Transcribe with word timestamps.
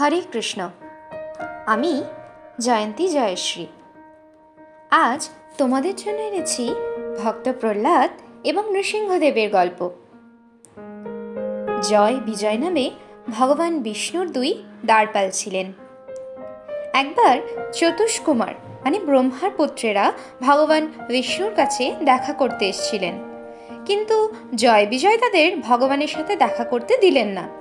হরে 0.00 0.22
কৃষ্ণ। 0.32 0.70
আমি 1.66 2.02
জয়ন্তী 2.60 3.08
জয়শ্রী। 3.08 3.66
আজ 4.90 5.28
তোমাদের 5.58 5.96
জন্য 5.96 6.20
এনেছি 6.20 6.74
ভক্ত 7.24 7.52
প্রহ্লাদ 7.60 8.10
এবং 8.44 8.72
নৃসিংহদেবের 8.72 9.50
গল্প। 9.50 9.90
জয় 11.82 12.14
বিজয় 12.14 12.58
নামে 12.58 12.90
ভগবান 13.28 13.78
বিষ্ণুর 13.78 14.30
দুই 14.30 14.62
দ্বারপাল 14.84 15.30
ছিলেন। 15.32 15.72
একবার 16.92 17.38
চতুষ্কুমার 17.72 18.54
মানে 18.84 18.98
ব্রহ্মার 18.98 19.50
পুত্রেরা 19.56 20.12
ভগবান 20.40 20.86
বিষ্ণুর 21.08 21.54
কাছে 21.54 21.94
দেখা 22.04 22.32
করতে 22.32 22.68
এসেছিলেন। 22.68 23.14
কিন্তু 23.86 24.34
জয় 24.54 24.86
বিজয় 24.86 25.18
তাদের 25.18 25.60
ভগবানের 25.60 26.08
সাথে 26.08 26.36
দেখা 26.36 26.64
করতে 26.64 26.96
দিলেন 26.96 27.28
না। 27.28 27.59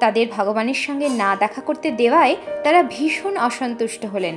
তাদের 0.00 0.26
ভগবানের 0.36 0.74
সঙ্গে 0.74 1.08
না 1.08 1.36
দেখা 1.36 1.60
করতে 1.60 1.90
দেওয়ায় 1.90 2.36
তারা 2.64 2.82
ভীষণ 2.82 3.36
অসন্তুষ্ট 3.36 4.06
হলেন 4.06 4.36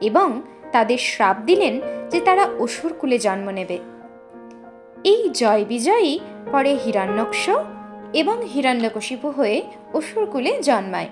এবং 0.00 0.42
তাদের 0.72 0.98
শ্রাপ 0.98 1.36
দিলেন 1.46 1.80
যে 2.10 2.20
তারা 2.20 2.48
অসুর 2.58 2.92
কুলে 2.92 3.18
জন্ম 3.18 3.50
নেবে। 3.50 3.78
এই 5.04 5.28
জয় 5.34 5.64
বিজয়ী 5.64 6.18
পরে 6.52 6.72
হিরণ্যক্ষ 6.84 7.50
এবং 8.12 8.36
হিরণ্যকশিপু 8.54 9.28
হয়ে 9.30 9.62
অসুর 9.94 10.26
কুলে 10.26 10.52
জন্মায় 10.62 11.10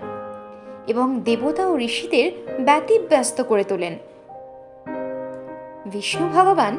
এবং 0.86 1.20
দেবতা 1.20 1.68
ও 1.68 1.78
ঋষিদের 1.78 2.26
ব্যতিব্যস্ত 2.64 3.38
করে 3.42 3.64
তোলেন। 3.64 3.94
বিষ্ণু 5.86 6.26
ভগবান 6.28 6.74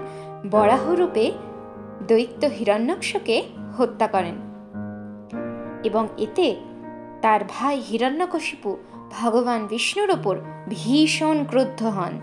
বরাহরূপে 0.51 1.25
দৈত্য 2.07 2.41
হিরণ্যক্ষকে 2.47 3.43
হত্যা 3.77 4.07
করেন 4.07 4.35
এবং 5.83 6.07
এতে 6.17 6.47
তার 7.25 7.39
ভাই 7.49 7.79
হিরণ্যকশিপু 7.79 8.77
ভগবান 9.11 9.67
বিষ্ণুর 9.67 10.11
ওপর 10.11 10.39
ভীষণ 10.69 11.45
ক্রুদ্ধ 11.49 11.83
হন। 11.83 12.19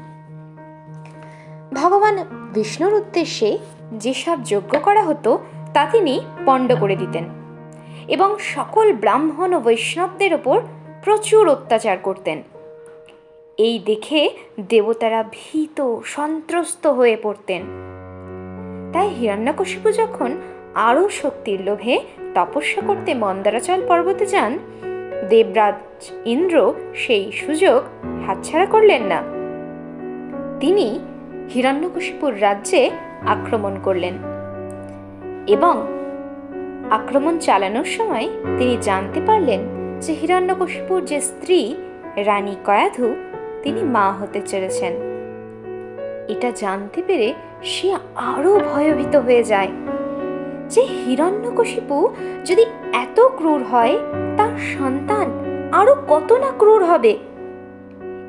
ভগবান 1.74 2.18
বিষ্ণুর 2.54 2.94
উদ্দেশ্যে 2.94 3.58
যেসব 3.92 4.38
যজ্ঞ 4.44 4.78
করা 4.78 5.02
হতো, 5.02 5.44
তা 5.74 5.86
তিনি 5.92 6.20
পণ্ড 6.46 6.74
করে 6.80 6.96
দিতেন 6.96 7.24
এবং 8.08 8.38
সকল 8.38 8.92
ব্রাহ্মণ 8.92 9.54
ও 9.54 9.60
বৈষ্ণবদের 9.60 10.34
ওপর 10.34 10.60
প্রচুর 11.04 11.48
অত্যাচার 11.48 11.98
করতেন। 11.98 12.42
এই 13.56 13.78
দেখে 13.78 14.30
দেবতারা 14.68 15.24
ভীত, 15.32 15.98
সন্ত্রস্ত 16.04 16.86
হয়ে 16.86 17.16
পড়তেন। 17.22 17.62
তাই 18.92 19.08
হিরণ্যকশিপু 19.08 19.92
যখন 19.92 20.36
আরও 20.74 21.08
শক্তির 21.08 21.60
লোভে 21.60 22.00
তপস্যা 22.34 22.82
করতে 22.86 23.14
মন্দারাচল 23.14 23.82
পর্বতে 23.88 24.26
যান 24.26 24.58
দেবরাজ 25.28 25.74
ইন্দ্র 26.24 26.74
সেই 26.94 27.32
সুযোগ 27.32 27.82
হাতছাড়া 28.26 28.66
করলেন 28.66 29.02
না। 29.02 29.22
তিনি 30.60 31.00
হিরণ্যকশিপুর 31.54 32.42
রাজ্যে 32.42 32.90
আক্রমণ 33.26 33.76
করলেন 33.82 34.14
এবং 35.46 35.74
আক্রমণ 36.90 37.38
চালানোর 37.38 37.84
সময় 37.84 38.28
তিনি 38.58 38.76
জানতে 38.80 39.20
পারলেন 39.26 39.60
যে 40.00 40.12
হিরণ্যকশিপুর 40.12 41.04
যে 41.04 41.20
স্ত্রী 41.20 41.76
রানী 42.16 42.56
কয়াধু, 42.64 43.14
তিনি 43.62 43.82
মা 43.82 44.12
হতে 44.12 44.40
চলেছেন। 44.40 44.92
এটা 46.28 46.50
জানতে 46.54 47.02
পেরে 47.06 47.34
সে 47.62 47.96
আরও 48.14 48.60
ভয়ভীত 48.60 49.16
হয়ে 49.16 49.42
যায় 49.42 49.68
যে 50.68 50.82
হিরণ্যকশিপু 50.82 52.14
যদি 52.44 52.64
এত 52.92 53.20
ক্রূর 53.20 53.62
হয় 53.62 53.98
তার 54.36 54.51
সন্তান 54.62 55.30
আরও 55.72 55.94
কত 56.08 56.32
না 56.32 56.50
ক্রূর 56.58 56.84
হবে? 56.84 57.18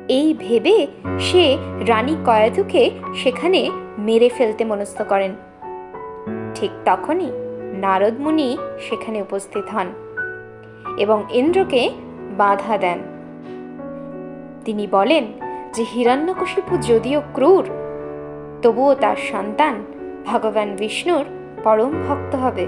এই 0.08 0.34
ভেবে 0.38 0.86
সে 1.18 1.58
রানী 1.86 2.16
কয়াধুকে 2.26 2.90
সেখানে 3.14 3.70
মেরে 3.98 4.28
ফেলতে 4.28 4.64
মনস্থ 4.64 5.02
করেন। 5.02 5.34
ঠিক 6.54 6.70
তখনই 6.84 7.30
নারদ 7.72 8.20
মুনি 8.20 8.58
সেখানে 8.80 9.22
উপস্থিত 9.22 9.64
হন 9.74 9.86
এবং 10.98 11.24
ইন্দ্রকে 11.30 11.90
বাধা 12.36 12.78
দেন। 12.78 12.98
তিনি 14.64 14.86
বলেন 14.90 15.24
যে, 15.72 15.84
হিরণ্যকশিপু 15.92 16.76
যদিও 16.76 17.22
ক্রূর, 17.34 17.64
তবুও 18.62 18.94
তার 18.94 19.16
সন্তান 19.16 19.84
ভগবান 20.26 20.76
বিষ্ণুর 20.76 21.24
পরম 21.64 21.92
ভক্ত 22.08 22.36
হবে। 22.36 22.66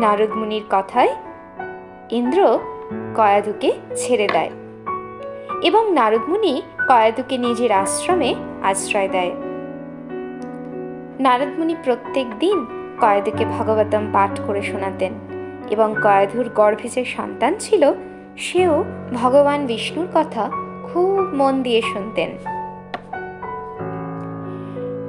নারদ 0.00 0.30
মুনির 0.36 0.62
কথায় 0.70 1.08
ইন্দ্র 2.12 2.58
কয়াদুকে 3.16 3.72
ছেড়ে 3.96 4.26
দেয় 4.32 4.50
এবং 5.62 5.92
নারদমুনি 5.92 6.62
কয়াদুকে 6.88 7.38
নিজের 7.38 7.72
আশ্রমে 7.72 8.34
আশ্রয় 8.62 9.08
দেয়। 9.08 9.32
নারদমুনি 11.20 11.74
প্রত্যেক 11.84 12.26
দিন 12.38 12.66
কয়াদুকে 13.00 13.44
ভাগবতম 13.44 14.04
পাঠ 14.12 14.40
করে 14.46 14.62
শোনাতেন 14.62 15.12
এবং 15.70 15.94
কয়াধুর 16.02 16.48
গর্ভে 16.48 16.88
যে 16.88 17.04
সন্তান 17.04 17.54
ছিল, 17.60 17.92
সেও 18.36 18.84
ভগবান 19.14 19.66
বিষ্ণুর 19.66 20.08
কথা 20.14 20.50
খুব 20.84 21.20
মন 21.34 21.62
দিয়ে 21.62 21.82
শুনতেন। 21.82 22.30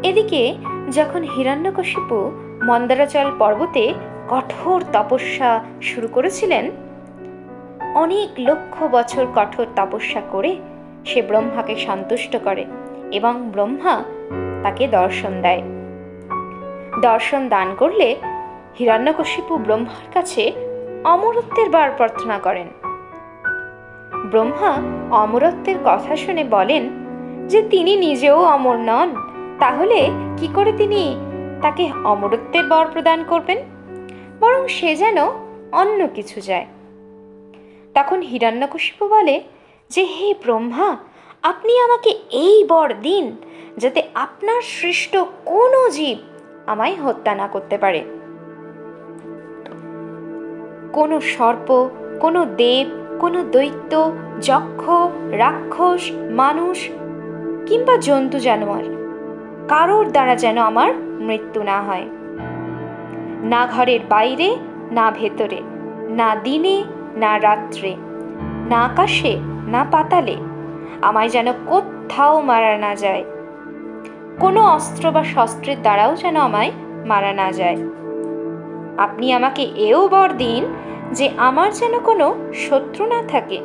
এদিকে 0.03 0.56
যখন 0.91 1.22
হিরণ্যকশিপু 1.23 2.18
মন্দারাচল 2.63 3.31
পর্বতে 3.39 3.94
কঠোর 4.29 4.83
তপস্যা 4.94 5.63
শুরু 5.81 6.07
করেছিলেন 6.07 6.72
অনেক 7.96 8.29
লক্ষ 8.40 8.84
বছর 8.84 9.25
কঠোর 9.35 9.66
তপস্যা 9.75 10.22
করে 10.31 10.57
সে 11.06 11.22
ব্রহ্মাকে 11.22 11.75
সন্তুষ্ট 11.75 12.38
করে 12.44 12.66
এবং 13.12 13.50
ব্রহ্মা 13.52 14.03
তাকে 14.63 14.88
দর্শন 14.88 15.41
দেয়। 15.41 15.62
দর্শন 17.01 17.50
দান 17.50 17.75
করলে 17.78 18.16
হিরণ্যকশিপু 18.80 19.57
ব্রহ্মার 19.57 20.13
কাছে 20.13 20.51
অমরত্বের 21.03 21.69
বার 21.69 21.91
প্রার্থনা 21.97 22.40
করেন। 22.40 22.68
ব্রহ্মা 24.31 24.74
অমরত্বের 25.18 25.75
কথা 25.85 26.16
শুনে 26.16 26.44
বলেন 26.44 26.90
যে 27.47 27.62
তিনি 27.62 27.96
নিজেও 27.96 28.46
অমর 28.46 28.75
নন, 28.75 29.16
তাহলে 29.59 30.09
কি 30.38 30.47
করে 30.56 30.72
তিনি 30.72 31.16
তাকে 31.62 31.91
অমরত্বের 32.03 32.68
বর 32.68 32.85
প্রদান 32.94 33.24
করবেন? 33.24 33.57
বরং 34.40 34.68
সে 34.68 34.96
যেন 34.96 35.18
অন্য 35.72 36.07
কিছু 36.16 36.41
যায় 36.41 36.66
তখন 37.94 38.19
হিরণ্যকশিপু 38.22 39.03
বলে 39.07 39.35
যে, 39.91 40.03
হে 40.06 40.29
ব্রহ্মা, 40.44 40.90
আপনি 41.44 41.74
আমাকে 41.79 42.12
এই 42.46 42.57
বর 42.63 42.90
দিন 43.02 43.25
যাতে 43.78 44.02
আপনার 44.16 44.62
সৃষ্ট 44.75 45.13
কোনো 45.46 45.90
জীব 45.90 46.18
আমায় 46.68 46.96
হত্যা 46.96 47.31
না 47.35 47.47
করতে 47.47 47.75
পারে। 47.78 48.01
কোনো 50.94 51.18
সর্প, 51.34 51.69
কোনো 52.19 52.41
দেব, 52.46 52.88
কোনো 53.19 53.40
দৈত্য, 53.44 53.94
যক্ষ, 54.41 54.84
রাক্ষস, 55.35 56.03
মানুষ 56.31 56.78
কিংবা 57.66 57.96
জন্তু 57.97 58.38
জানোয়ার, 58.40 58.85
কারোর 59.68 60.06
দ্বারা 60.12 60.35
যেন 60.35 60.57
আমার 60.62 60.91
মৃত্যু 61.28 61.62
না 61.63 61.78
হয়। 61.81 62.07
না 63.44 63.62
ঘরের 63.72 64.01
বাইরে, 64.09 64.50
না 64.91 65.06
ভেতরে, 65.12 65.59
না 66.12 66.30
দিনে 66.35 66.78
না 67.17 67.39
রাত্রে, 67.39 67.95
না 68.69 68.85
আকাশে, 68.85 69.38
না 69.67 69.85
পাতালে, 69.91 70.38
আমায় 71.01 71.29
যেন 71.29 71.47
কোথাও 71.66 72.41
মারা 72.41 72.77
না 72.77 72.95
যায়। 72.95 73.23
কোনো 74.39 74.61
অস্ত্র 74.61 75.11
বা 75.11 75.23
শস্ত্রের 75.23 75.81
দ্বারাও 75.81 76.16
যেন 76.16 76.35
আমায় 76.35 76.71
মারা 77.06 77.33
না 77.33 77.51
যায়। 77.51 77.77
আপনি 78.97 79.33
আমাকে 79.33 79.62
এও 79.62 80.07
বর 80.07 80.30
দিন 80.38 80.74
যে 81.12 81.30
আমার 81.38 81.74
যেন 81.74 82.00
কোনো 82.00 82.36
শত্রু 82.53 83.06
না 83.06 83.24
থাকে। 83.27 83.59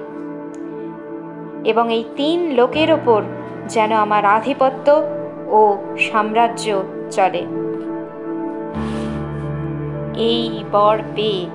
এবং 1.64 1.92
এই 1.92 2.04
তিন 2.16 2.50
লোকের 2.50 2.92
ওপর 2.92 3.22
যেন 3.68 3.92
আমার 3.92 4.24
আধিপত্য 4.24 5.02
ও 5.46 5.76
সাম্রাজ্য 6.12 6.82
চলে। 7.10 7.46
এই 10.16 10.64
বর 10.72 10.98
পেয়ে 11.14 11.46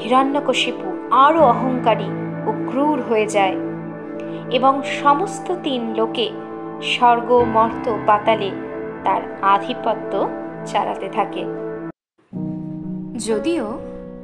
হিরণ্যকশিপু 0.00 0.88
আরও 1.10 1.40
অহংকারী 1.42 2.08
ও 2.46 2.50
ক্রূর 2.70 3.02
হয়ে 3.02 3.26
যায় 3.26 3.56
এবং 4.50 4.82
সমস্ত 5.02 5.52
তিন 5.62 5.94
লোকে 5.94 6.30
স্বর্গ, 6.82 7.44
মর্ত, 7.52 7.96
পাতালে 8.06 8.50
তার 9.04 9.22
আধিপত্য 9.42 10.28
চালাতে 10.66 11.08
থাকে। 11.08 11.42
যদিও 13.18 13.78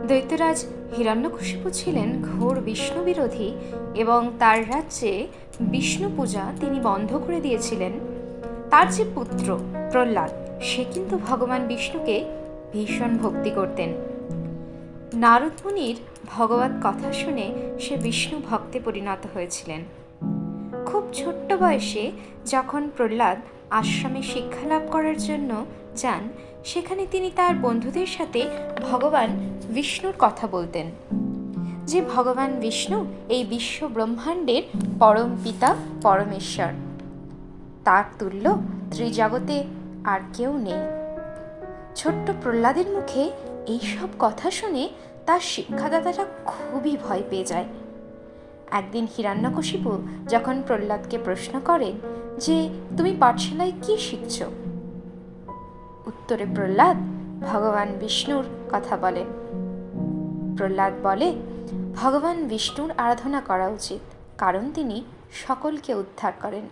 দৈত্যরাজ 0.08 0.64
হিরণ্যকশিপু 0.96 1.70
ছিলেন 1.70 2.22
ঘোর 2.22 2.60
বিষ্ণু 2.60 3.04
বিরোধী 3.04 3.52
এবং 3.94 4.30
তার 4.38 4.58
রাজ্যে 4.68 5.26
বিষ্ণু 5.60 6.08
পূজা 6.16 6.52
তিনি 6.60 6.80
বন্ধ 6.80 7.16
করে 7.26 7.40
দিয়েছিলেন, 7.40 7.92
তার 8.70 8.86
যে 8.90 9.04
পুত্র 9.14 9.58
প্রহ্লাদ, 9.92 10.30
সে 10.62 10.84
কিন্তু 10.84 11.18
ভগবান 11.28 11.66
বিষ্ণুকে 11.66 12.24
ভীষণ 12.72 13.18
ভক্তি 13.18 13.50
করতেন। 13.50 14.17
নারদ 15.14 15.52
মুনির 15.64 15.96
ভগবত 16.26 16.70
কথা 16.84 17.12
শুনে 17.12 17.52
সে 17.81 17.96
বিষ্ণু 17.96 18.40
ভক্তে 18.50 18.81
পরিণত 18.81 19.26
হয়েছিলেন। 19.34 19.81
খুব 20.87 21.05
ছোট্ট 21.14 21.52
বয়সে 21.52 22.12
যখন 22.46 22.90
প্রহ্লাদ 22.96 23.38
আশ্রমে 23.70 24.22
শিক্ষা 24.22 24.69
লাভ 24.69 24.82
করার 24.90 25.16
জন্য 25.16 25.66
যান, 25.96 26.28
সেখানে 26.64 27.06
তিনি 27.10 27.31
তার 27.37 27.55
বন্ধুদের 27.55 28.06
সাথে 28.06 28.50
ভগবান 28.90 29.58
বিষ্ণুর 29.69 30.14
কথা 30.19 30.46
বলতেন। 30.46 30.87
যে 31.84 32.02
ভগবান 32.14 32.52
বিষ্ণু 32.52 33.06
এই 33.28 33.44
বিশ্ব 33.44 33.88
ব্রহ্মাণ্ডের 33.88 34.62
পরম 34.99 35.37
পিতা, 35.44 35.76
পরমেশ্বর। 36.02 36.72
তার 37.84 38.04
তুল্য 38.19 38.58
ত্রিজগতে 38.90 39.64
আর 40.04 40.20
কেউ 40.34 40.58
নেই। 40.58 41.08
ছোট্ট 41.96 42.31
প্রহ্লাদের 42.43 42.87
মুখে 42.88 43.31
এই 43.68 43.80
সব 43.80 44.08
কথা 44.18 44.50
শুনে 44.50 44.88
তার 45.26 45.40
শিক্ষাদাতাটা 45.40 46.24
খুবই 46.46 46.96
ভয় 46.96 47.22
পেয়ে 47.30 47.44
যায়। 47.44 47.64
একদিন 48.70 49.06
হিরণ্যকশিপু 49.16 49.92
যখন 50.28 50.62
প্রহ্লাদকে 50.66 51.18
প্রশ্ন 51.18 51.60
করেন 51.60 51.92
যে, 52.38 52.68
তুমি 52.96 53.16
পাঠশালায় 53.20 53.72
কি 53.82 53.96
শিখছ? 53.96 54.42
উত্তরে 56.06 56.46
প্রহ্লাদ, 56.54 56.96
ভগবান 57.52 57.88
বিষ্ণুর 58.00 58.44
কথা 58.72 58.96
বলে। 58.96 59.24
প্রহ্লাদ 60.56 60.92
বলে, 61.02 61.34
ভগবান 61.94 62.44
বিষ্ণুর 62.44 62.90
আরাধনা 62.96 63.40
করা 63.40 63.68
উচিত, 63.68 64.00
কারণ 64.38 64.72
তিনি 64.74 65.04
সকলকে 65.32 65.94
উদ্ধার 65.94 66.32
করেন। 66.40 66.68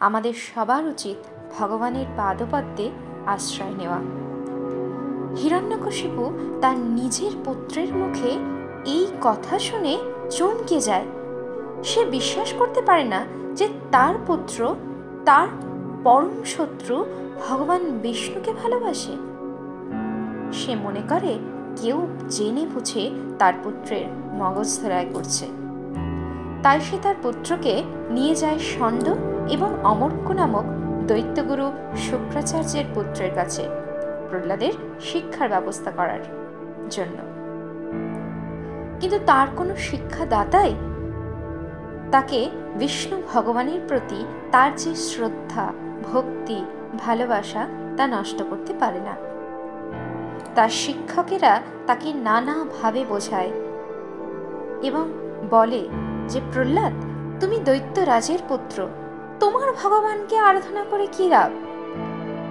আমাদের 0.00 0.34
সবার 0.34 0.84
উচিত 0.86 1.16
ভগবানের 1.58 2.06
পাদপদ্মে 2.16 2.90
আশ্রয় 3.26 3.74
নেওয়া। 3.78 4.00
হিরণ্যকশিপু 5.36 6.32
তার 6.60 6.76
নিজের 6.78 7.30
পুত্রের 7.44 7.94
মুখে 7.94 8.38
এই 8.90 9.06
কথা 9.20 9.58
শুনে 9.58 9.98
চমকে 10.30 10.80
যায়। 10.80 11.04
সে 11.84 12.04
বিশ্বাস 12.04 12.52
করতে 12.52 12.82
পারে 12.82 13.04
না 13.04 13.24
যে 13.54 13.68
তার 13.90 14.14
পুত্র, 14.26 14.74
তার 15.24 15.48
পরম 16.04 16.44
শত্রু 16.44 17.04
ভগবান 17.48 17.80
বিষ্ণুকে 18.02 18.52
ভালোবাসে। 18.52 19.12
সে 20.52 20.74
মনে 20.74 21.02
করে 21.08 21.38
কেউ 21.76 22.06
জেনে 22.28 22.66
বুঝে 22.74 23.10
তার 23.38 23.54
পুত্রের 23.64 24.06
মগজ 24.34 24.80
ধরায় 24.82 25.06
করছে। 25.14 25.46
তাই 26.62 26.80
সে 26.80 26.96
তার 27.02 27.14
পুত্রকে 27.22 27.82
নিয়ে 28.10 28.34
যায় 28.34 28.58
ষণ্ড 28.58 29.08
এবং 29.50 29.84
অমর্ক্য 29.84 30.32
নামক 30.32 30.64
দৈত্যগুরু 31.06 31.72
শুক্রাচার্যের 31.96 32.84
পুত্রের 32.94 33.30
কাছে। 33.34 33.83
প্রহ্লাদের 34.30 34.72
শিক্ষার 35.00 35.48
ব্যবস্থা 35.48 35.90
করার 35.90 36.20
জন্য। 36.90 37.18
কিন্তু 39.00 39.18
তার 39.26 39.46
কোনো 39.56 39.76
শিক্ষাদাতাই 39.76 40.74
তাকে 42.12 42.50
বিষ্ণু 42.74 43.22
ভগবানের 43.32 43.80
প্রতি 43.88 44.24
তার 44.50 44.74
যে 44.74 44.94
শ্রদ্ধা, 44.94 45.72
ভক্তি, 46.12 46.64
ভালোবাসা 46.98 47.66
তা 47.96 48.06
নষ্ট 48.06 48.42
করতে 48.50 48.74
পারে 48.80 49.00
না। 49.00 49.16
তার 50.54 50.68
শিক্ষকেরা 50.68 51.62
তাকে 51.86 52.12
নানাভাবে 52.12 53.04
বোঝায় 53.08 53.50
এবং 54.82 55.12
বলে 55.50 55.88
যে, 56.28 56.40
প্রহ্লাদ, 56.52 56.92
তুমি 57.40 57.56
দৈত্যরাজের 57.58 58.38
পুত্র। 58.48 58.88
তোমার 59.40 59.72
ভগবানকে 59.82 60.36
আরাধনা 60.38 60.84
করে 60.90 61.06
কি 61.12 61.28
লাভ? 61.28 61.50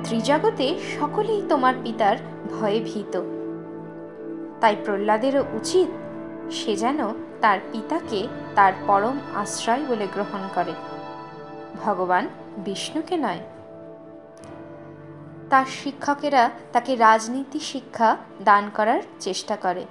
ত্রিজগতে 0.04 0.80
সকলেই 1.00 1.42
তোমার 1.50 1.74
পিতার 1.84 2.18
ভয়ে 2.52 2.80
ভীত। 2.80 3.22
তাই 4.62 4.76
প্রহ্লাদেরও 4.86 5.44
উচিত 5.54 5.88
সে 6.52 6.76
যেন 6.76 7.00
তার 7.42 7.60
পিতাকে 7.72 8.28
তার 8.56 8.74
পরম 8.88 9.20
আশ্রয় 9.36 9.84
বলে 9.88 10.08
গ্রহণ 10.14 10.40
করে। 10.56 10.74
ভগবান 11.84 12.28
বিষ্ণুকে 12.58 13.18
নয়। 13.18 13.40
তার 15.50 15.66
শিক্ষকেরা 15.66 16.50
তাকে 16.74 16.96
রাজনীতি 16.96 17.60
শিক্ষা 17.60 18.18
দান 18.42 18.70
করার 18.76 19.02
চেষ্টা 19.20 19.56
করে। 19.56 19.86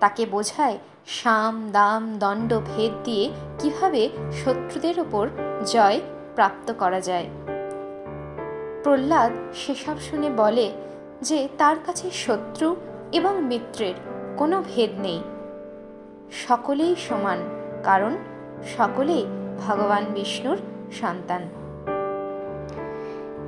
তাকে 0.00 0.26
বোঝায় 0.26 0.78
সাম, 1.06 1.70
দাম, 1.72 2.18
দণ্ড, 2.18 2.60
ভেদ 2.76 2.92
দিয়ে 3.04 3.30
কীভাবে 3.58 4.08
শত্রুদের 4.44 5.00
ওপর 5.00 5.28
জয় 5.66 6.00
প্রাপ্ত 6.34 6.72
করা 6.78 7.00
যায়। 7.00 7.28
প্রহ্লাদ 8.84 9.32
সেসব 9.54 9.96
শুনে 10.00 10.30
বলে 10.36 10.66
যে 11.22 11.48
তার 11.58 11.76
কাছে 11.86 12.10
শত্রু 12.14 12.76
এবং 13.12 13.42
মিত্রের 13.44 13.94
কোনো 14.36 14.62
ভেদ 14.74 14.90
নেই। 15.00 15.20
সকলেই 16.48 16.94
সমান, 17.08 17.38
কারণ 17.84 18.12
সকলেই 18.78 19.26
ভগবান 19.66 20.04
বিষ্ণুর 20.14 20.58
সন্তান। 21.00 21.42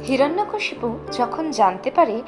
হিরণ্যকশিপু 0.06 0.98
যখন 1.12 1.50
জানতে 1.50 1.90
পারে 1.90 2.22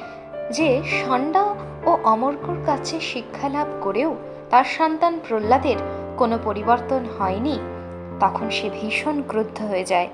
যে 0.51 0.81
ষণ্ডা 0.83 1.43
ও 1.85 1.91
অমর্কর 2.03 2.57
কাছে 2.65 2.99
শিক্ষা 2.99 3.49
লাভ 3.49 3.67
করেও 3.81 4.15
তার 4.49 4.63
সন্তান 4.77 5.19
প্রহ্লাদের 5.27 5.77
কোনো 6.17 6.39
পরিবর্তন 6.43 7.01
হয়নি, 7.17 7.55
তখন 8.19 8.49
সে 8.49 8.69
ভীষণ 8.69 9.15
ক্রুদ্ধ 9.27 9.57
হয়ে 9.61 9.83
যায় 9.83 10.09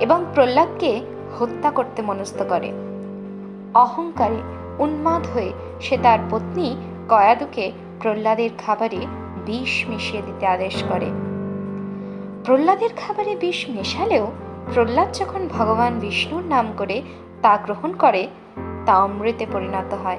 এবং 0.00 0.24
প্রহ্লাদকে 0.34 0.92
হত্যা 1.38 1.70
করতে 1.70 2.02
মনস্থ 2.02 2.42
করে। 2.48 2.72
অহংকারে, 3.74 4.40
উন্মাদ 4.78 5.26
হয়ে 5.34 5.52
সে 5.80 5.98
তার 6.02 6.18
পত্নী 6.30 6.76
কয়াদুকে 7.08 7.72
প্রহ্লাদের 8.00 8.50
খাবারে 8.58 9.06
বিষ 9.46 9.84
মিশিয়ে 9.88 10.22
দিতে 10.26 10.46
আদেশ 10.46 10.84
করে। 10.88 11.06
প্রহ্লাদের 12.44 12.90
খাবারে 12.96 13.36
বিষ 13.36 13.66
মেশালেও 13.68 14.32
প্রহ্লাদ 14.74 15.12
যখন 15.12 15.48
ভগবান 15.48 15.98
বিষ্ণুর 15.98 16.44
নাম 16.44 16.72
করে 16.76 17.02
তা 17.42 17.56
গ্রহণ 17.56 17.92
করে, 17.92 18.28
তা 18.86 18.98
অমৃতে 18.98 19.46
পরিণত 19.52 19.94
হয়। 19.94 20.18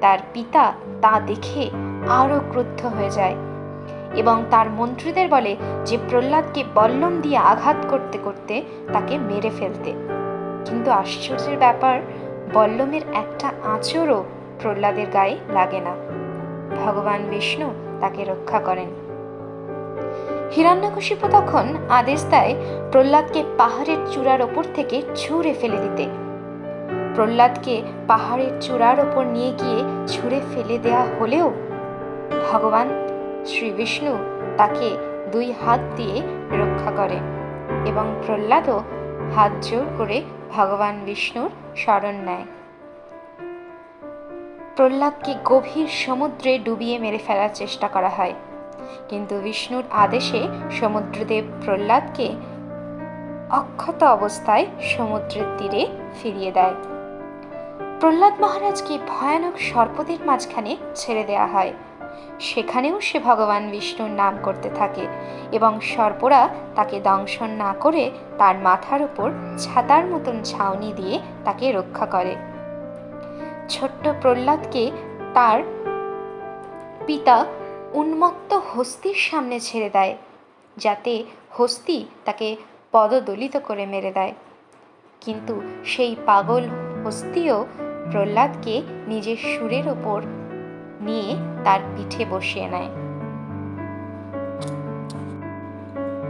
তার 0.00 0.18
পিতা 0.32 0.72
তা 1.00 1.20
দেখে 1.20 1.70
আরও 2.08 2.40
ক্রুদ্ধ 2.50 2.86
হয়ে 2.86 3.10
যায়। 3.10 3.36
এবং 4.14 4.44
তার 4.50 4.70
মন্ত্রীদের 4.70 5.28
বলে 5.28 5.56
যে 5.86 5.98
প্রহ্লাদকে 6.08 6.64
বল্লম 6.74 7.20
দিয়ে 7.20 7.36
আঘাত 7.36 7.76
করতে 7.90 8.18
করতে 8.24 8.62
তাকে 8.92 9.18
মেরে 9.18 9.50
ফেলতে। 9.58 9.92
কিন্তু 10.64 10.90
আশ্চর্যের 10.90 11.58
ব্যাপার, 11.58 12.00
বল্লমের 12.52 13.00
একটা 13.14 13.52
আঁচড়ও 13.64 14.24
প্রহ্লাদের 14.60 15.06
গায়ে 15.12 15.36
লাগে 15.52 15.80
না। 15.80 15.96
ভগবান 16.84 17.22
বিষ্ণু 17.30 17.70
তাকে 18.00 18.24
রক্ষা 18.24 18.58
করেন। 18.58 18.86
হিরণ্যকশিপু 20.56 21.28
তখন 21.32 21.74
আদেশ 21.88 22.24
দেয় 22.30 22.54
প্রহ্লাদকে 22.92 23.44
পাহাড়ের 23.58 23.96
চূড়ার 24.12 24.42
ওপর 24.42 24.64
থেকে 24.74 25.02
ছুঁড়ে 25.16 25.54
ফেলে 25.60 25.76
দিতে। 25.76 26.08
প্রহ্লাদকে 27.14 27.82
পাহাড়ের 28.08 28.50
চূড়ার 28.60 29.00
ওপর 29.00 29.24
নিয়ে 29.24 29.52
গিয়ে 29.58 29.84
ছুঁড়ে 30.06 30.40
ফেলে 30.54 30.78
দেয়া 30.78 31.06
হলেও 31.20 31.52
ভগবান 32.52 33.07
শ্রী 33.48 33.70
বিষ্ণু 33.70 34.14
তাকে 34.56 34.88
দুই 35.32 35.52
হাত 35.64 35.80
দিয়ে 35.96 36.22
রক্ষা 36.50 36.90
করে 36.90 37.18
এবং 37.88 38.22
প্রহ্লাদও 38.26 38.82
হাত 39.34 39.52
জোর 39.62 39.86
করে 39.98 40.22
ভগবান 40.50 40.94
বিষ্ণুর 41.04 41.50
শরণ 41.76 42.16
নেয়। 42.28 42.46
প্রহ্লাদকে 44.76 45.34
গভীর 45.44 45.86
সমুদ্রে 45.86 46.58
ডুবিয়ে 46.58 46.98
মেরে 46.98 47.18
ফেলার 47.26 47.48
চেষ্টা 47.54 47.88
করা 47.88 48.08
হয়। 48.08 48.34
কিন্তু 49.08 49.40
বিষ্ণুর 49.40 49.84
আদেশে 49.90 50.48
সমুদ্রদেব 50.70 51.44
প্রহ্লাদকে 51.64 52.28
অক্ষত 53.50 54.02
অবস্থায় 54.02 54.66
সমুদ্রের 54.82 55.46
তীরে 55.58 55.86
ফিরিয়ে 56.22 56.52
দেয়। 56.52 56.74
প্রহ্লাদ 58.00 58.34
মহারাজকে 58.40 58.98
ভয়ানক 59.08 59.58
সর্পদের 59.58 60.20
মাঝখানে 60.26 60.76
ছেড়ে 60.94 61.24
দেওয়া 61.24 61.46
হয়। 61.46 61.72
সেখানেও 62.40 63.00
সে 63.00 63.18
ভগবান 63.18 63.70
বিষ্ণুর 63.70 64.10
নাম 64.10 64.38
করতে 64.42 64.70
থাকে 64.70 65.06
এবং 65.52 65.80
সর্পরা 65.80 66.48
তাকে 66.74 67.00
দংশন 67.00 67.50
না 67.50 67.74
করে 67.80 68.10
তার 68.38 68.56
মাথার 68.58 69.02
উপর 69.02 69.30
ছাতার 69.58 70.06
মতন 70.06 70.42
ছাউনি 70.42 70.92
দিয়ে 70.92 71.18
তাকে 71.44 71.72
রক্ষা 71.72 72.06
করে। 72.06 72.36
ছোট্ট 73.68 74.08
প্রহ্লাদকে 74.22 74.90
তার 75.34 75.62
পিতা 77.06 77.46
উন্মত্ত 77.92 78.60
হস্তির 78.74 79.14
সামনে 79.14 79.60
ছেড়ে 79.60 79.90
দেয়, 79.90 80.16
যাতে 80.76 81.24
হস্তি 81.50 82.04
তাকে 82.24 82.56
পদদলিত 82.92 83.56
করে 83.56 83.86
মেরে 83.86 84.12
দেয়। 84.12 84.32
কিন্তু 85.20 85.60
সেই 85.84 86.16
পাগল 86.26 86.64
হস্তিও 87.04 87.66
প্রহ্লাদকে 88.12 88.82
নিজের 89.06 89.36
সুরের 89.36 89.88
ওপর 89.88 90.22
নিয়ে 91.00 91.36
তার 91.64 91.80
পিঠে 91.96 92.24
বসিয়ে 92.30 92.68
নেয়। 92.68 92.88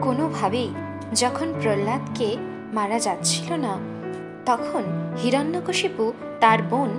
কোনোভাবেই 0.03 0.71
যখন 1.15 1.53
প্রহ্লাদকে 1.63 2.37
মারা 2.73 2.99
যাচ্ছিল 2.99 3.53
না, 3.53 3.79
তখন 4.47 4.83
হিরণ্যকশিপু 5.23 6.13
তার 6.41 6.63
বোন 6.63 6.91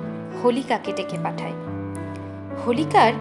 হোলিকাকে 0.43 0.93
ডেকে 0.93 1.17
পাঠায়। 1.23 1.53
হোলিকার 2.65 3.13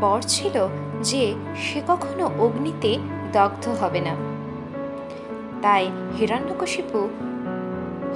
বর 0.00 0.22
ছিল 0.22 0.68
যে 1.02 1.34
সে 1.56 1.80
কখনো 1.88 2.30
অগ্নিতে 2.38 2.98
দগ্ধ 3.32 3.68
হবে 3.68 4.00
না। 4.00 4.14
তাই 5.62 5.90
হিরণ্যকশিপু 6.18 7.08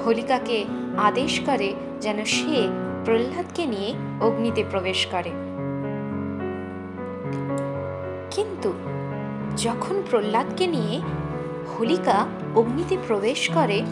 হোলিকাকে 0.05 0.65
আদেশ 0.99 1.41
করে 1.41 1.75
যেন 2.01 2.25
সে 2.25 2.69
প্রহ্লাদকে 3.05 3.67
নিয়ে 3.67 3.95
অগ্নিতে 4.21 4.65
প্রবেশ 4.71 5.07
করে। 5.07 5.48
কিন্তু 8.39 8.73
যখন 9.57 10.03
প্রহ্লাদকে 10.11 10.67
নিয়ে 10.67 11.01
হোলিকা 11.73 12.27
অগ্নিতে 12.55 12.97
প্রবেশ 13.07 13.51
করে, 13.55 13.83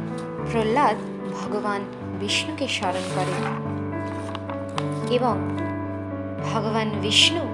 প্রহ্লাদ 0.53 0.97
ভগবান 1.33 1.85
বিষ্ণুকে 2.21 2.69
স্মরণ 2.69 3.07
করে 3.15 3.35
এবং 5.15 5.37
ভগবান 6.53 6.89
বিষ্ণু 7.03 7.45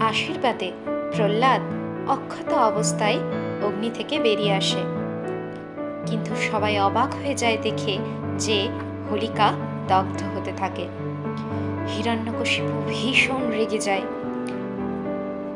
আশীর্বাদে 0.00 0.72
প্রহ্লাদ 1.16 1.62
অক্ষত 2.08 2.52
অবস্থায় 2.52 3.18
অগ্নি 3.62 3.90
থেকে 3.94 4.20
বেরিয়ে 4.20 4.54
আসে। 4.54 4.82
কিন্তু 6.06 6.30
সবাই 6.50 6.80
অবাক 6.80 7.14
হয়ে 7.14 7.34
যায় 7.34 7.58
দেখে 7.62 7.98
যে 8.38 8.68
হোলিকা 9.10 9.52
দগ্ধ 9.88 10.22
হতে 10.36 10.52
থাকে। 10.56 10.88
হিরণ্যকশিপু 11.88 12.82
ভীষণ 12.88 13.50
রেগে 13.50 13.78
যায়। 13.78 14.02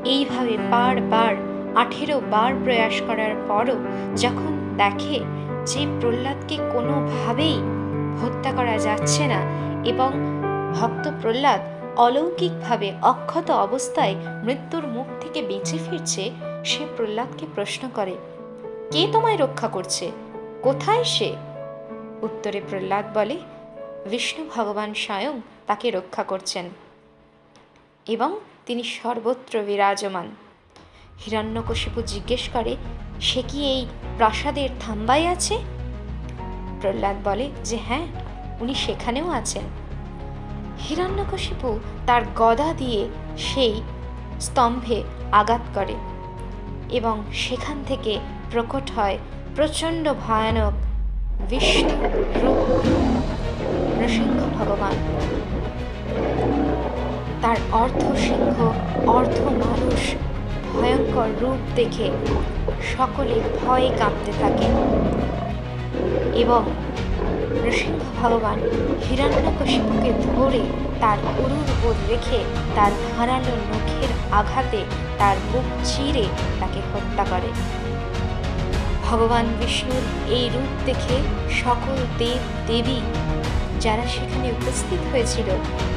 এইভাবে 0.05 0.59
বারবার, 0.71 1.35
আঠেরো 1.77 2.21
বার 2.31 2.55
প্রয়াস 2.65 3.01
করার 3.07 3.35
পরও 3.49 3.75
যখন 4.17 4.75
দেখে 4.77 5.21
যে 5.67 5.87
প্রহ্লাদকে 6.01 6.57
কোনোভাবেই 6.73 7.59
হত্যা 8.23 8.53
করা 8.53 8.79
যাচ্ছে 8.79 9.27
না 9.27 9.41
এবং 9.85 10.11
ভক্ত 10.75 11.11
প্রহ্লাদ 11.23 11.61
অলৌকিকভাবে 11.97 12.93
অক্ষত 13.03 13.51
অবস্থায় 13.51 14.15
মৃত্যুর 14.45 14.87
মুখ 14.87 15.07
থেকে 15.21 15.43
বেঁচে 15.43 15.79
ফিরছে, 15.91 16.31
সে 16.65 16.87
প্রহ্লাদকে 16.97 17.47
প্রশ্ন 17.55 17.89
করে, 17.95 18.17
কে 18.91 19.09
তোমায় 19.13 19.37
রক্ষা 19.37 19.69
করছে? 19.69 20.11
কোথায় 20.63 21.05
সে? 21.05 21.37
উত্তরে 22.23 22.61
প্রহ্লাদ 22.71 23.05
বলে, 23.15 23.39
বিষ্ণু 24.11 24.47
ভগবান 24.57 24.95
স্বয়ং 24.95 25.41
তাকে 25.67 25.91
রক্ষা 25.91 26.23
করছেন। 26.23 26.65
এবং 28.09 28.39
তিনি 28.69 28.83
সর্বত্র 28.83 29.63
বিরাজমান। 29.63 30.29
হিরণ্যকশিপু 31.25 32.03
জিজ্ঞেস 32.03 32.49
করে, 32.53 32.77
সে 33.21 33.43
কি 33.49 33.67
এই 33.67 33.87
প্রাসাদের 34.17 34.69
থাম্বায় 34.81 35.27
আছে? 35.29 35.59
প্রহ্লাদ 36.81 37.17
বলে, 37.25 37.51
যে 37.65 37.79
হ্যাঁ 37.89 38.07
উনি 38.61 38.75
সেখানেও 38.75 39.31
আছেন। 39.31 39.63
হিরণ্যকশিপু 40.89 41.79
তার 42.07 42.23
গদা 42.37 42.75
দিয়ে 42.75 43.09
সেই 43.39 43.83
স্তম্ভে 44.41 45.03
আঘাত 45.33 45.61
করে 45.75 45.95
এবং 46.91 47.25
সেখান 47.33 47.85
থেকে 47.89 48.19
প্রকট 48.51 48.91
হয় 48.91 49.19
প্রচণ্ড 49.57 50.13
ভয়ানক 50.27 50.73
বিষ্ণু 51.51 51.97
রূপ। 52.43 52.87
নৃসিংহ 53.99 54.41
ভগবান 54.59 54.97
তার 57.43 57.57
অর্ধ 57.73 58.03
সিংহ, 58.17 58.57
অর্ধ 59.07 59.37
মানুষ 59.63 60.03
ভয়ঙ্কর 60.73 61.31
রূপ 61.41 61.61
দেখে 61.77 62.07
সকলে 62.97 63.37
ভয়ে 63.59 63.91
কাঁপতে 63.99 64.33
থাকে। 64.41 64.67
এবং 66.43 66.63
নৃসিংহ 67.63 68.01
ভগবান 68.23 68.59
হিরণ্যকশিপুকে 69.05 70.11
ধরে 70.27 70.63
তার 71.01 71.19
উরুর 71.39 71.69
উপর 71.75 71.95
রেখে 72.09 72.39
তার 72.77 72.93
ধারালো 73.05 73.55
নখের 73.71 74.11
আঘাতে 74.33 74.81
তার 75.19 75.37
বুক 75.53 75.67
চিরে 75.85 76.27
তাকে 76.61 76.81
হত্যা 76.91 77.25
করে। 77.25 77.51
ভগবান 79.07 79.47
বিষ্ণুর 79.59 80.05
এই 80.33 80.47
রূপ 80.55 80.71
দেখে 80.87 81.17
সকল 81.63 81.97
দেব 82.19 82.43
দেবী 82.67 82.99
যারা 83.81 84.05
সেখানে 84.07 84.49
উপস্থিত 84.51 85.01
হয়েছিল, 85.13 85.49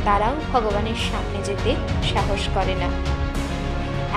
তারাও 0.06 0.36
ভগবানের 0.54 1.00
সামনে 1.10 1.40
যেতে 1.46 1.72
সাহস 2.14 2.44
করে 2.54 2.76
না। 2.76 2.90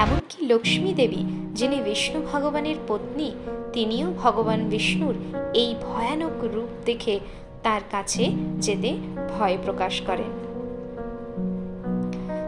এমনকি 0.02 0.38
লক্ষ্মী 0.46 0.92
দেবী, 0.94 1.22
যিনি 1.52 1.76
বিষ্ণু 1.80 2.18
ভগবানের 2.32 2.78
পত্নী, 2.88 3.28
তিনিও 3.72 4.08
ভগবান 4.22 4.60
বিষ্ণুর 4.68 5.14
এই 5.54 5.70
ভয়ানক 5.82 6.36
রূপ 6.54 6.70
দেখে 6.84 7.20
তার 7.62 7.82
কাছে 7.90 8.24
যেতে 8.60 8.90
ভয় 9.32 9.56
প্রকাশ 9.64 9.94
করেন। 10.06 10.32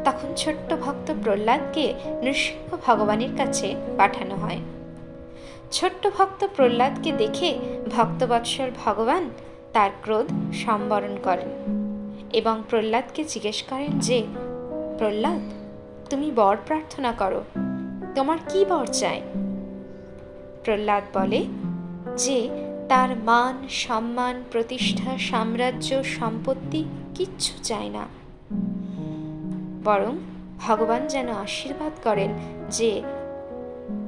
তখন 0.05 0.29
ছোট্ট 0.37 0.69
ভক্ত 0.75 1.09
প্রহ্লাদকে 1.25 1.95
নৃসিংহ 2.23 2.69
ভগবানের 2.87 3.33
কাছে 3.37 3.75
পাঠানো 3.97 4.35
হয়। 4.37 4.61
ছোট্ট 5.73 6.03
ভক্ত 6.19 6.41
প্রহ্লাদকে 6.57 7.11
দেখে 7.13 7.51
ভক্তবৎসল 7.91 8.71
ভগবান 8.85 9.23
তার 9.77 9.91
ক্রোধ 10.03 10.27
সম্বরণ 10.55 11.17
করেন 11.23 11.49
এবং 12.33 12.63
প্রহ্লাদকে 12.71 13.25
জিজ্ঞেস 13.25 13.63
করেন 13.63 13.99
যে, 13.99 14.23
প্রহ্লাদ, 14.99 15.41
তুমি 16.11 16.31
বর 16.31 16.57
প্রার্থনা 16.67 17.13
করো, 17.13 17.45
তোমার 18.15 18.39
কি 18.49 18.65
বর 18.65 18.87
চাই? 18.87 19.23
প্রহ্লাদ 20.65 21.03
বলে, 21.15 21.45
যে, 22.17 22.49
তার 22.89 23.17
মান, 23.17 23.69
সম্মান, 23.69 24.45
প্রতিষ্ঠা, 24.53 25.19
সাম্রাজ্য, 25.19 26.05
সম্পত্তি 26.05 26.85
কিচ্ছু 27.15 27.53
চায় 27.63 27.89
না। 27.89 28.07
বরং 29.85 30.17
ভগবান 30.59 31.07
যেন 31.07 31.29
আশীর্বাদ 31.29 31.93
করেন 32.05 32.31
যে, 32.71 33.03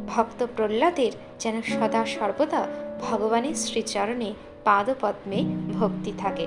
ভক্ত 0.09 0.47
প্রহ্লাদের 0.57 1.13
যেন 1.39 1.63
সদা 1.63 2.07
সর্বদা 2.07 2.67
ভগবানের 3.01 3.55
শ্রীচরণে 3.55 4.35
পাদপদ্মে 4.69 5.41
ভক্তি 5.79 6.13
থাকে। 6.23 6.47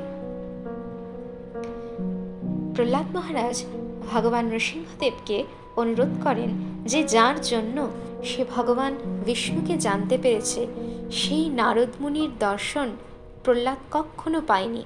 প্রহ্লাদ 2.75 3.07
মহারাজ 3.15 3.57
ভগবান 4.11 4.45
নৃসিংহদেবকে 4.51 5.37
অনুরোধ 5.81 6.13
করেন 6.25 6.49
যে 6.91 6.99
যার 7.15 7.35
জন্য 7.51 7.77
সে 8.29 8.41
ভগবান 8.55 8.93
বিষ্ণুকে 9.25 9.75
জানতে 9.85 10.15
পেরেছে, 10.23 10.61
সেই 11.19 11.45
নারদ 11.59 11.91
মুনির 12.01 12.31
দর্শন 12.47 12.87
প্রহ্লাদ 13.43 13.79
কখনো 13.91 14.39
পায়নি। 14.49 14.83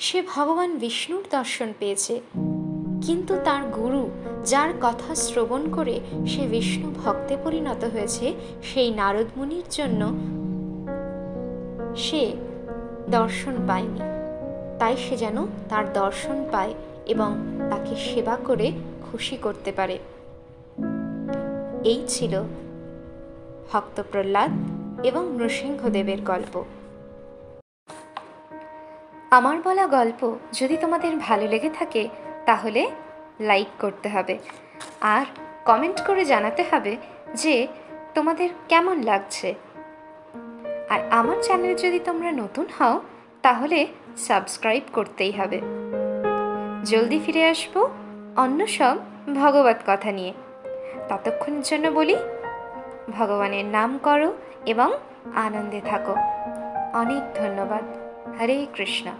সে 0.00 0.18
ভগবান 0.34 0.70
বিষ্ণুর 0.82 1.24
দর্শন 1.36 1.68
পেয়েছে, 1.80 2.14
কিন্তু 3.06 3.34
তার 3.46 3.62
গুরু 3.78 4.02
যার 4.50 4.70
কথা 4.84 5.10
শ্রবণ 5.24 5.62
করে 5.76 5.96
সে 6.26 6.42
বিষ্ণু 6.54 6.88
ভক্তে 7.00 7.34
পরিণত 7.44 7.82
হয়েছে, 7.94 8.26
সেই 8.68 8.88
নারদ 9.00 9.28
মুনির 9.36 9.66
জন্য 9.70 10.02
সে 11.96 12.32
দর্শন 13.08 13.54
পায়নি। 13.68 14.00
তাই 14.78 14.96
সে 14.96 15.16
যেন 15.16 15.46
তার 15.68 15.92
দর্শন 15.92 16.48
পায় 16.52 16.74
এবং 17.06 17.58
তাকে 17.70 17.96
সেবা 17.96 18.36
করে 18.36 18.72
খুশি 19.02 19.36
করতে 19.36 19.72
পারে। 19.72 19.98
এই 21.84 22.04
ছিল 22.08 22.42
ভক্ত 23.72 24.02
প্রহ্লাদ 24.12 24.50
এবং 25.06 25.36
নৃসিংহদেবের 25.36 26.20
গল্প। 26.20 26.64
আমার 29.30 29.58
বলা 29.64 29.86
গল্প 29.86 30.38
যদি 30.52 30.76
তোমাদের 30.76 31.16
ভালো 31.16 31.48
লেগে 31.48 31.70
থাকে, 31.70 32.08
তাহলে 32.46 32.90
লাইক 33.40 33.66
করতে 33.78 34.08
হবে। 34.08 34.38
আর 35.00 35.26
কমেন্ট 35.64 36.06
করে 36.06 36.24
জানাতে 36.24 36.64
হবে 36.70 36.96
যে 37.34 37.66
তোমাদের 38.14 38.48
কেমন 38.68 39.02
লাগছে। 39.02 39.54
আর 40.90 41.00
আমার 41.10 41.36
চ্যানেলে 41.42 41.74
যদি 41.74 41.98
তোমরা 41.98 42.32
নতুন 42.32 42.66
হও, 42.78 43.00
তাহলে 43.42 43.86
সাবস্ক্রাইব 44.16 44.82
করতেই 44.92 45.32
হবে। 45.32 45.60
জলদি 46.84 47.20
ফিরে 47.26 47.48
আসব 47.48 47.90
অন্য 48.36 48.66
সব 48.66 48.96
ভগবত 49.34 49.76
কথা 49.86 50.12
নিয়ে। 50.12 50.32
ততক্ষণের 51.08 51.62
জন্য 51.62 51.88
বলি, 51.88 52.16
ভগবানের 53.10 53.64
নাম 53.64 53.98
করো 53.98 54.32
এবং 54.66 54.92
আনন্দে 55.34 55.80
থাকো। 55.80 56.14
অনেক 56.92 57.38
ধন্যবাদ। 57.38 57.82
হরে 58.40 58.66
কৃষ্ণ। 58.74 59.10